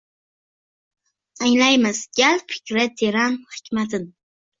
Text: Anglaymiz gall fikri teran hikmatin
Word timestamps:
Anglaymiz 1.47 1.99
gall 2.19 2.41
fikri 2.53 2.87
teran 3.03 3.37
hikmatin 3.59 4.09